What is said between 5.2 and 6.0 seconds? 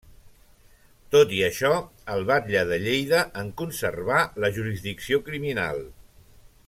criminal.